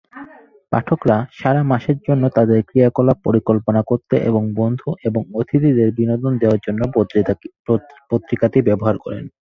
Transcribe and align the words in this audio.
পাঠকরা 0.71 1.17
"সারা 1.31 1.61
মাসের 1.71 1.97
জন্য 2.07 2.23
তাদের 2.37 2.59
ক্রিয়াকলাপ 2.69 3.17
পরিকল্পনা 3.27 3.81
করতে 3.89 4.15
এবং 4.29 4.43
বন্ধু 4.59 4.89
এবং 5.07 5.21
অতিথিদের 5.39 5.89
বিনোদন 5.97 6.33
দেওয়ার 6.41 6.63
জন্য 6.65 6.81
পত্রিকাটি 8.11 8.59
ব্যবহার 8.67 8.95
করেন।" 9.03 9.23